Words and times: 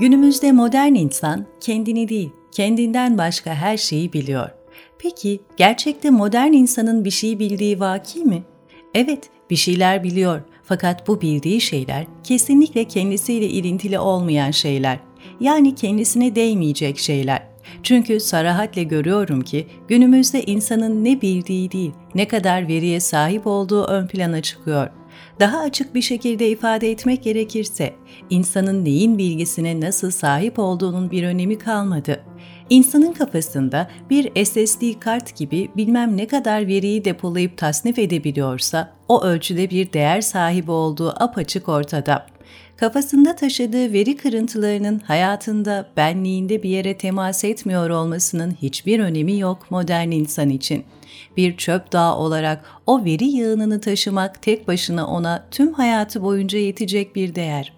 Günümüzde 0.00 0.52
modern 0.52 0.94
insan 0.94 1.46
kendini 1.60 2.08
değil, 2.08 2.30
kendinden 2.52 3.18
başka 3.18 3.54
her 3.54 3.76
şeyi 3.76 4.12
biliyor. 4.12 4.50
Peki 4.98 5.40
gerçekte 5.56 6.10
modern 6.10 6.52
insanın 6.52 7.04
bir 7.04 7.10
şey 7.10 7.38
bildiği 7.38 7.80
vaki 7.80 8.18
mi? 8.18 8.42
Evet, 8.94 9.30
bir 9.50 9.56
şeyler 9.56 10.04
biliyor 10.04 10.40
fakat 10.64 11.08
bu 11.08 11.20
bildiği 11.20 11.60
şeyler 11.60 12.06
kesinlikle 12.24 12.84
kendisiyle 12.84 13.48
ilintili 13.48 13.98
olmayan 13.98 14.50
şeyler. 14.50 14.98
Yani 15.40 15.74
kendisine 15.74 16.34
değmeyecek 16.34 16.98
şeyler. 16.98 17.42
Çünkü 17.82 18.20
sarahatle 18.20 18.82
görüyorum 18.82 19.40
ki 19.40 19.66
günümüzde 19.88 20.42
insanın 20.42 21.04
ne 21.04 21.20
bildiği 21.20 21.72
değil, 21.72 21.92
ne 22.14 22.28
kadar 22.28 22.68
veriye 22.68 23.00
sahip 23.00 23.46
olduğu 23.46 23.84
ön 23.84 24.06
plana 24.06 24.42
çıkıyor. 24.42 24.88
Daha 25.40 25.58
açık 25.58 25.94
bir 25.94 26.02
şekilde 26.02 26.48
ifade 26.48 26.90
etmek 26.90 27.22
gerekirse, 27.22 27.94
insanın 28.30 28.84
neyin 28.84 29.18
bilgisine 29.18 29.80
nasıl 29.80 30.10
sahip 30.10 30.58
olduğunun 30.58 31.10
bir 31.10 31.24
önemi 31.24 31.58
kalmadı. 31.58 32.20
İnsanın 32.70 33.12
kafasında 33.12 33.90
bir 34.10 34.44
SSD 34.44 35.00
kart 35.00 35.36
gibi 35.36 35.68
bilmem 35.76 36.16
ne 36.16 36.26
kadar 36.26 36.66
veriyi 36.66 37.04
depolayıp 37.04 37.58
tasnif 37.58 37.98
edebiliyorsa, 37.98 38.92
o 39.08 39.22
ölçüde 39.22 39.70
bir 39.70 39.92
değer 39.92 40.20
sahibi 40.20 40.70
olduğu 40.70 41.22
apaçık 41.22 41.68
ortada 41.68 42.26
kafasında 42.76 43.36
taşıdığı 43.36 43.92
veri 43.92 44.16
kırıntılarının 44.16 44.98
hayatında, 44.98 45.88
benliğinde 45.96 46.62
bir 46.62 46.70
yere 46.70 46.98
temas 46.98 47.44
etmiyor 47.44 47.90
olmasının 47.90 48.50
hiçbir 48.62 49.00
önemi 49.00 49.38
yok 49.38 49.70
modern 49.70 50.10
insan 50.10 50.50
için. 50.50 50.84
Bir 51.36 51.56
çöp 51.56 51.92
dağı 51.92 52.16
olarak 52.16 52.64
o 52.86 53.04
veri 53.04 53.24
yığınını 53.24 53.80
taşımak 53.80 54.42
tek 54.42 54.68
başına 54.68 55.06
ona 55.06 55.46
tüm 55.50 55.72
hayatı 55.72 56.22
boyunca 56.22 56.58
yetecek 56.58 57.16
bir 57.16 57.34
değer. 57.34 57.72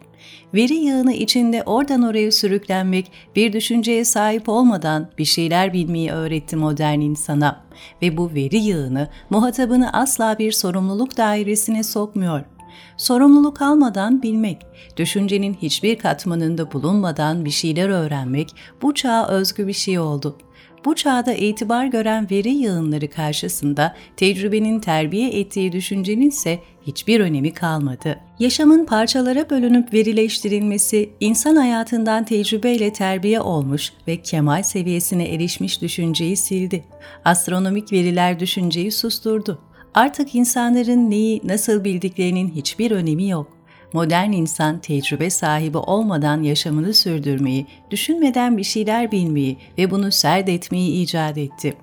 Veri 0.55 0.75
yığını 0.75 1.13
içinde 1.13 1.63
oradan 1.63 2.03
oraya 2.03 2.33
sürüklenmek, 2.33 3.13
bir 3.37 3.53
düşünceye 3.53 4.05
sahip 4.05 4.49
olmadan 4.49 5.11
bir 5.19 5.25
şeyler 5.25 5.73
bilmeyi 5.73 6.11
öğretti 6.11 6.57
modern 6.57 7.01
insana. 7.01 7.65
Ve 8.03 8.17
bu 8.17 8.35
veri 8.35 8.57
yığını 8.57 9.09
muhatabını 9.31 9.93
asla 9.93 10.39
bir 10.39 10.53
sorumluluk 10.53 11.17
dairesine 11.17 11.83
sokmuyor.'' 11.83 12.58
Sorumluluk 12.97 13.63
almadan 13.63 14.23
bilmek, 14.23 14.59
düşüncenin 14.97 15.55
hiçbir 15.55 15.99
katmanında 15.99 16.73
bulunmadan 16.73 17.45
bir 17.45 17.51
şeyler 17.51 17.89
öğrenmek 17.89 18.55
bu 18.83 18.95
çağa 18.95 19.29
özgü 19.29 19.67
bir 19.67 19.73
şey 19.73 19.99
oldu. 19.99 20.37
Bu 20.85 20.95
çağda 20.95 21.35
itibar 21.35 21.87
gören 21.87 22.31
veri 22.31 22.51
yığınları 22.51 23.11
karşısında 23.11 23.95
tecrübenin 24.17 24.81
terbiye 24.81 25.41
ettiği 25.41 25.73
düşüncenin 25.73 26.29
ise 26.29 26.59
hiçbir 26.87 27.21
önemi 27.21 27.55
kalmadı. 27.55 28.21
Yaşamın 28.39 28.85
parçalara 28.85 29.51
bölünüp 29.51 29.95
verileştirilmesi, 29.95 31.11
insan 31.21 31.57
hayatından 31.57 32.25
tecrübeyle 32.25 32.93
terbiye 32.93 33.41
olmuş 33.41 33.93
ve 34.09 34.17
kemal 34.17 34.63
seviyesine 34.63 35.25
erişmiş 35.35 35.83
düşünceyi 35.83 36.37
sildi. 36.37 36.85
Astronomik 37.25 37.93
veriler 37.93 38.41
düşünceyi 38.41 38.93
susturdu. 38.93 39.63
Artık 39.99 40.35
insanların 40.35 41.11
neyi 41.11 41.41
nasıl 41.45 41.85
bildiklerinin 41.85 42.49
hiçbir 42.49 42.91
önemi 42.91 43.29
yok. 43.29 43.53
Modern 43.93 44.33
insan 44.33 44.79
tecrübe 44.79 45.31
sahibi 45.31 45.79
olmadan 45.79 46.43
yaşamını 46.43 46.95
sürdürmeyi, 46.95 47.67
düşünmeden 47.91 48.59
bir 48.59 48.65
şeyler 48.65 49.13
bilmeyi 49.13 49.57
ve 49.79 49.91
bunu 49.91 50.13
serdetmeyi 50.13 51.03
icat 51.03 51.39
etti. 51.39 51.77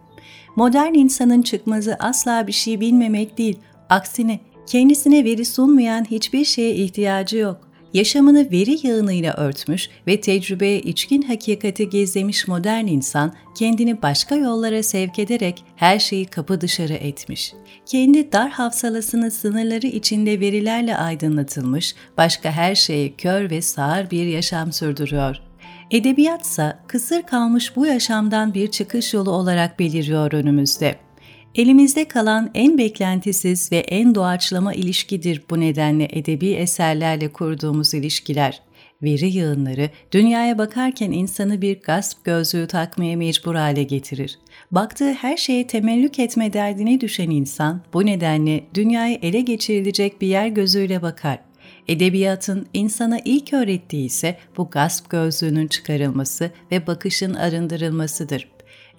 Modern 0.55 0.93
insanın 0.93 1.41
çıkmazı 1.41 1.95
asla 1.99 2.47
bir 2.47 2.51
şey 2.51 2.79
bilmemek 2.79 3.37
değil, 3.37 3.59
aksine 3.89 4.39
kendisine 4.67 5.25
veri 5.25 5.45
sunmayan 5.45 6.05
hiçbir 6.11 6.45
şeye 6.45 6.75
ihtiyacı 6.75 7.37
yok 7.37 7.69
yaşamını 7.95 8.51
veri 8.51 8.87
yığınıyla 8.87 9.33
örtmüş 9.33 9.89
ve 10.07 10.21
tecrübeye 10.21 10.79
içkin 10.79 11.21
hakikati 11.21 11.89
gezlemiş 11.89 12.47
modern 12.47 12.85
insan 12.85 13.33
kendini 13.57 14.01
başka 14.01 14.35
yollara 14.35 14.83
sevk 14.83 15.19
ederek 15.19 15.63
her 15.75 15.99
şeyi 15.99 16.25
kapı 16.25 16.61
dışarı 16.61 16.93
etmiş. 16.93 17.53
Kendi 17.85 18.31
dar 18.31 18.49
hafsalasını 18.49 19.31
sınırları 19.31 19.87
içinde 19.87 20.39
verilerle 20.39 20.97
aydınlatılmış, 20.97 21.95
başka 22.17 22.51
her 22.51 22.75
şeye 22.75 23.13
kör 23.13 23.49
ve 23.49 23.61
sağır 23.61 24.11
bir 24.11 24.25
yaşam 24.25 24.71
sürdürüyor. 24.71 25.41
Edebiyatsa 25.91 26.79
kısır 26.87 27.21
kalmış 27.21 27.75
bu 27.75 27.85
yaşamdan 27.85 28.53
bir 28.53 28.71
çıkış 28.71 29.13
yolu 29.13 29.31
olarak 29.31 29.79
beliriyor 29.79 30.33
önümüzde. 30.33 31.04
Elimizde 31.55 32.05
kalan 32.05 32.51
en 32.53 32.77
beklentisiz 32.77 33.71
ve 33.71 33.77
en 33.77 34.15
doğaçlama 34.15 34.73
ilişkidir 34.73 35.41
bu 35.49 35.59
nedenle 35.59 36.07
edebi 36.11 36.49
eserlerle 36.49 37.33
kurduğumuz 37.33 37.93
ilişkiler. 37.93 38.61
Veri 39.03 39.27
yığınları 39.27 39.89
dünyaya 40.11 40.57
bakarken 40.57 41.11
insanı 41.11 41.61
bir 41.61 41.81
gasp 41.81 42.23
gözlüğü 42.23 42.67
takmaya 42.67 43.17
mecbur 43.17 43.55
hale 43.55 43.83
getirir. 43.83 44.39
Baktığı 44.71 45.13
her 45.13 45.37
şeye 45.37 45.67
temellük 45.67 46.19
etme 46.19 46.53
derdine 46.53 47.01
düşen 47.01 47.29
insan 47.29 47.81
bu 47.93 48.05
nedenle 48.05 48.63
dünyayı 48.73 49.19
ele 49.21 49.41
geçirilecek 49.41 50.21
bir 50.21 50.27
yer 50.27 50.47
gözüyle 50.47 51.01
bakar. 51.01 51.39
Edebiyatın 51.87 52.67
insana 52.73 53.19
ilk 53.25 53.53
öğrettiği 53.53 54.05
ise 54.05 54.37
bu 54.57 54.69
gasp 54.69 55.09
gözlüğünün 55.09 55.67
çıkarılması 55.67 56.51
ve 56.71 56.87
bakışın 56.87 57.33
arındırılmasıdır. 57.33 58.49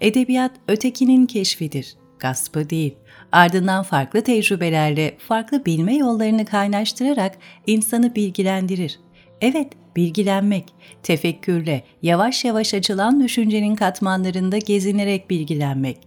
Edebiyat 0.00 0.52
ötekinin 0.68 1.26
keşfidir 1.26 1.96
gaspı 2.18 2.70
değil. 2.70 2.94
Ardından 3.32 3.82
farklı 3.82 4.22
tecrübelerle 4.22 5.16
farklı 5.18 5.66
bilme 5.66 5.96
yollarını 5.96 6.44
kaynaştırarak 6.44 7.38
insanı 7.66 8.14
bilgilendirir. 8.14 9.00
Evet, 9.40 9.72
bilgilenmek, 9.96 10.64
tefekkürle, 11.02 11.84
yavaş 12.02 12.44
yavaş 12.44 12.74
açılan 12.74 13.20
düşüncenin 13.20 13.74
katmanlarında 13.74 14.58
gezinerek 14.58 15.30
bilgilenmek. 15.30 15.98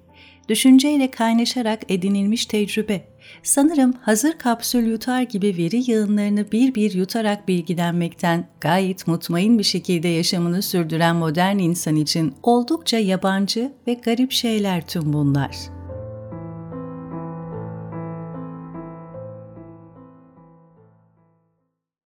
Düşünceyle 0.50 1.12
kaynaşarak 1.12 1.92
edinilmiş 1.92 2.46
tecrübe. 2.46 3.02
Sanırım 3.44 3.94
hazır 4.02 4.38
kapsül 4.38 4.88
yutar 4.88 5.22
gibi 5.22 5.58
veri 5.58 5.92
yığınlarını 5.92 6.52
bir 6.52 6.76
bir 6.76 6.94
yutarak 6.94 7.48
bilgilenmekten 7.48 8.48
gayet 8.62 9.08
mutmain 9.08 9.60
bir 9.60 9.64
şekilde 9.64 10.08
yaşamını 10.08 10.62
sürdüren 10.62 11.16
modern 11.16 11.58
insan 11.58 11.96
için 11.96 12.34
oldukça 12.44 12.98
yabancı 12.98 13.72
ve 13.88 13.94
garip 13.94 14.32
şeyler 14.32 14.88
tüm 14.88 15.14
bunlar.'' 15.14 15.79